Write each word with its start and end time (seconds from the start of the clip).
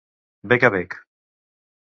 Bec 0.53 0.65
a 0.69 0.71
bec. 0.77 0.97